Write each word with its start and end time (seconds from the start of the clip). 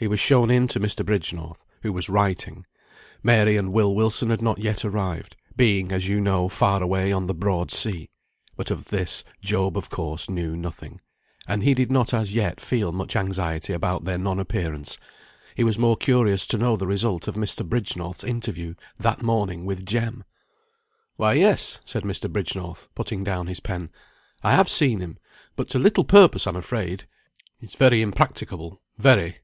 He 0.00 0.06
was 0.06 0.20
shown 0.20 0.48
in 0.48 0.68
to 0.68 0.78
Mr. 0.78 1.04
Bridgenorth, 1.04 1.66
who 1.82 1.92
was 1.92 2.08
writing. 2.08 2.64
Mary 3.20 3.56
and 3.56 3.72
Will 3.72 3.92
Wilson 3.96 4.30
had 4.30 4.40
not 4.40 4.58
yet 4.58 4.84
arrived, 4.84 5.36
being, 5.56 5.90
as 5.90 6.06
you 6.06 6.20
know, 6.20 6.48
far 6.48 6.80
away 6.80 7.10
on 7.10 7.26
the 7.26 7.34
broad 7.34 7.72
sea; 7.72 8.08
but 8.54 8.70
of 8.70 8.90
this 8.90 9.24
Job 9.42 9.76
of 9.76 9.90
course 9.90 10.30
knew 10.30 10.56
nothing, 10.56 11.00
and 11.48 11.64
he 11.64 11.74
did 11.74 11.90
not 11.90 12.14
as 12.14 12.32
yet 12.32 12.60
feel 12.60 12.92
much 12.92 13.16
anxiety 13.16 13.72
about 13.72 14.04
their 14.04 14.18
non 14.18 14.38
appearance; 14.38 14.98
he 15.56 15.64
was 15.64 15.80
more 15.80 15.96
curious 15.96 16.46
to 16.46 16.58
know 16.58 16.76
the 16.76 16.86
result 16.86 17.26
of 17.26 17.34
Mr. 17.34 17.68
Bridgenorth's 17.68 18.22
interview 18.22 18.74
that 19.00 19.20
morning 19.20 19.64
with 19.66 19.84
Jem. 19.84 20.22
"Why, 21.16 21.34
yes," 21.34 21.80
said 21.84 22.04
Mr. 22.04 22.32
Bridgenorth, 22.32 22.88
putting 22.94 23.24
down 23.24 23.48
his 23.48 23.58
pen, 23.58 23.90
"I 24.44 24.52
have 24.52 24.70
seen 24.70 25.00
him, 25.00 25.18
but 25.56 25.66
to 25.70 25.80
little 25.80 26.04
purpose, 26.04 26.46
I'm 26.46 26.54
afraid. 26.54 27.08
He's 27.58 27.74
very 27.74 28.00
impracticable 28.00 28.80
very. 28.96 29.38